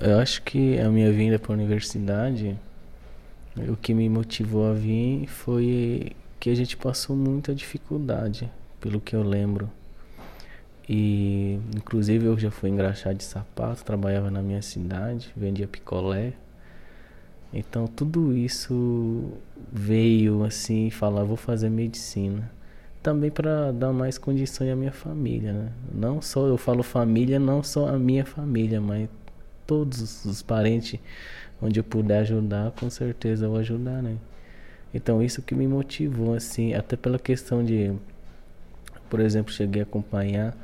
eu 0.00 0.18
acho 0.18 0.42
que 0.42 0.78
a 0.78 0.88
minha 0.88 1.12
vinda 1.12 1.38
para 1.38 1.52
a 1.52 1.54
universidade, 1.54 2.56
o 3.68 3.76
que 3.76 3.92
me 3.92 4.08
motivou 4.08 4.70
a 4.70 4.74
vir 4.74 5.26
foi 5.26 6.12
que 6.38 6.50
a 6.50 6.54
gente 6.54 6.76
passou 6.76 7.14
muita 7.14 7.54
dificuldade, 7.54 8.50
pelo 8.80 9.00
que 9.00 9.14
eu 9.14 9.22
lembro. 9.22 9.70
E 10.88 11.58
inclusive 11.76 12.26
eu 12.26 12.38
já 12.38 12.50
fui 12.50 12.70
engraxado 12.70 13.16
de 13.16 13.24
sapato, 13.24 13.84
trabalhava 13.84 14.30
na 14.30 14.42
minha 14.42 14.62
cidade, 14.62 15.32
vendia 15.36 15.68
picolé. 15.68 16.32
Então 17.52 17.86
tudo 17.86 18.34
isso 18.36 19.32
veio 19.72 20.44
assim, 20.44 20.90
falar 20.90 21.24
vou 21.24 21.36
fazer 21.36 21.68
medicina 21.68 22.50
também 23.02 23.30
para 23.30 23.72
dar 23.72 23.92
mais 23.92 24.18
condições 24.18 24.70
à 24.70 24.76
minha 24.76 24.92
família, 24.92 25.52
né? 25.52 25.72
Não 25.92 26.20
só 26.20 26.46
eu 26.46 26.56
falo 26.56 26.82
família, 26.82 27.38
não 27.38 27.62
só 27.62 27.88
a 27.88 27.98
minha 27.98 28.24
família, 28.24 28.80
mas 28.80 29.08
todos 29.70 30.24
os 30.24 30.42
parentes 30.42 30.98
onde 31.62 31.78
eu 31.78 31.84
puder 31.84 32.22
ajudar, 32.22 32.72
com 32.72 32.90
certeza 32.90 33.44
eu 33.44 33.50
vou 33.50 33.60
ajudar, 33.60 34.02
né? 34.02 34.16
Então 34.92 35.22
isso 35.22 35.40
que 35.42 35.54
me 35.54 35.68
motivou 35.68 36.34
assim, 36.34 36.74
até 36.74 36.96
pela 36.96 37.20
questão 37.20 37.64
de, 37.64 37.92
por 39.08 39.20
exemplo, 39.20 39.52
cheguei 39.52 39.82
a 39.82 39.84
acompanhar 39.84 40.56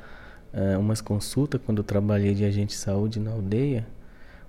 uh, 0.53 0.77
umas 0.77 0.99
consultas 0.99 1.61
quando 1.65 1.77
eu 1.77 1.85
trabalhei 1.85 2.33
de 2.33 2.43
agente 2.43 2.71
de 2.71 2.75
saúde 2.75 3.17
na 3.17 3.31
aldeia, 3.31 3.87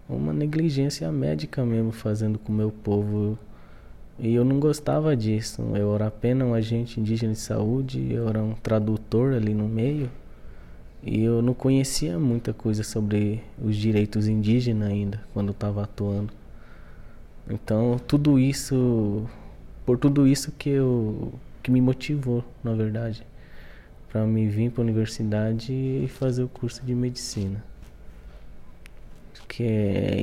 uma 0.09 0.33
negligência 0.33 1.09
médica 1.13 1.65
mesmo 1.65 1.93
fazendo 1.93 2.37
com 2.37 2.53
o 2.53 2.57
meu 2.57 2.73
povo 2.73 3.39
e 4.19 4.35
eu 4.35 4.45
não 4.45 4.59
gostava 4.59 5.17
disso. 5.17 5.63
Eu 5.77 5.95
era 5.95 6.09
apenas 6.09 6.49
um 6.49 6.55
agente 6.55 6.99
indígena 6.99 7.35
de 7.35 7.39
saúde, 7.39 8.13
eu 8.13 8.29
era 8.29 8.43
um 8.43 8.55
tradutor 8.55 9.35
ali 9.35 9.55
no 9.55 9.69
meio. 9.69 10.11
E 11.03 11.23
eu 11.23 11.41
não 11.41 11.55
conhecia 11.55 12.19
muita 12.19 12.53
coisa 12.53 12.83
sobre 12.83 13.43
os 13.63 13.77
direitos 13.77 14.27
indígenas 14.27 14.91
ainda, 14.91 15.21
quando 15.33 15.49
eu 15.49 15.53
estava 15.53 15.83
atuando. 15.83 16.33
Então, 17.49 17.99
tudo 18.07 18.39
isso, 18.39 19.27
por 19.87 19.99
tudo 19.99 20.27
isso 20.27 20.53
que 20.53 20.71
eu 20.71 21.33
que 21.63 21.71
me 21.71 21.81
motivou, 21.81 22.45
na 22.63 22.73
verdade, 22.75 23.27
para 24.11 24.25
me 24.27 24.49
vir 24.49 24.71
para 24.71 24.83
a 24.83 24.85
universidade 24.85 25.73
e 25.73 26.09
fazer 26.09 26.43
o 26.43 26.49
curso 26.49 26.85
de 26.85 26.95
medicina 26.95 27.63
que 29.49 29.65
é, 29.65 30.21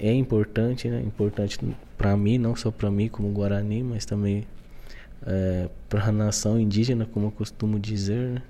é 0.00 0.12
importante, 0.12 0.88
né? 0.88 1.00
Importante 1.00 1.58
para 1.96 2.16
mim, 2.16 2.36
não 2.36 2.54
só 2.56 2.70
para 2.70 2.90
mim 2.90 3.08
como 3.08 3.30
Guarani, 3.30 3.82
mas 3.82 4.04
também 4.04 4.44
é, 5.24 5.68
para 5.88 6.06
a 6.06 6.12
nação 6.12 6.60
indígena, 6.60 7.06
como 7.06 7.28
eu 7.28 7.30
costumo 7.30 7.78
dizer, 7.78 8.28
né? 8.28 8.42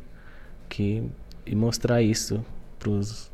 que 0.69 1.05
e 1.47 1.55
mostrar 1.55 2.03
isso 2.03 2.45
para 2.79 2.91
os 2.91 3.31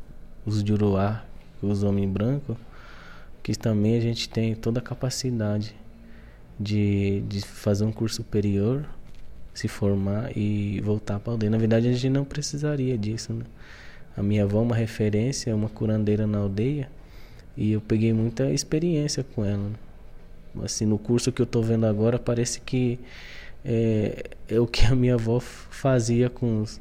Juruá, 0.65 1.23
os 1.61 1.83
homens 1.83 2.09
brancos, 2.09 2.57
que 3.43 3.55
também 3.55 3.97
a 3.97 4.01
gente 4.01 4.27
tem 4.27 4.55
toda 4.55 4.79
a 4.79 4.81
capacidade 4.81 5.75
de, 6.59 7.21
de 7.27 7.41
fazer 7.41 7.85
um 7.85 7.91
curso 7.91 8.17
superior, 8.17 8.85
se 9.53 9.67
formar 9.67 10.35
e 10.35 10.81
voltar 10.81 11.19
para 11.19 11.31
a 11.31 11.33
aldeia. 11.33 11.49
Na 11.49 11.57
verdade, 11.57 11.87
a 11.87 11.93
gente 11.93 12.09
não 12.09 12.25
precisaria 12.25 12.97
disso, 12.97 13.33
né? 13.33 13.45
A 14.17 14.23
minha 14.23 14.43
avó 14.43 14.59
é 14.59 14.61
uma 14.61 14.75
referência, 14.75 15.53
uma 15.55 15.69
curandeira 15.69 16.25
na 16.25 16.39
aldeia, 16.39 16.89
e 17.55 17.71
eu 17.71 17.81
peguei 17.81 18.13
muita 18.13 18.51
experiência 18.51 19.23
com 19.23 19.43
ela. 19.43 19.71
Assim, 20.63 20.85
no 20.85 20.97
curso 20.97 21.31
que 21.31 21.41
eu 21.41 21.45
estou 21.45 21.61
vendo 21.61 21.85
agora, 21.85 22.17
parece 22.17 22.61
que 22.61 22.97
é, 23.63 24.23
é, 24.47 24.59
o 24.59 24.67
que 24.67 24.85
a 24.85 24.95
minha 24.95 25.15
avó 25.15 25.39
fazia 25.39 26.29
com 26.29 26.61
os, 26.61 26.79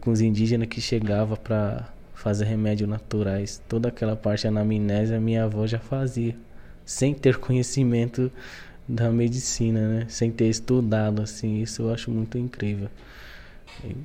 com 0.00 0.10
os 0.10 0.20
indígenas 0.20 0.68
que 0.68 0.80
chegava 0.80 1.36
para 1.36 1.88
fazer 2.14 2.44
remédios 2.44 2.88
naturais. 2.88 3.62
Toda 3.68 3.88
aquela 3.88 4.16
parte 4.16 4.46
anamnésia 4.46 5.18
a 5.18 5.20
minha 5.20 5.44
avó 5.44 5.66
já 5.66 5.78
fazia, 5.78 6.36
sem 6.84 7.14
ter 7.14 7.36
conhecimento 7.38 8.30
da 8.88 9.10
medicina, 9.10 10.00
né? 10.00 10.06
Sem 10.08 10.30
ter 10.30 10.48
estudado 10.48 11.22
assim, 11.22 11.60
isso 11.60 11.82
eu 11.82 11.92
acho 11.92 12.10
muito 12.10 12.38
incrível. 12.38 12.88
E, 13.84 13.96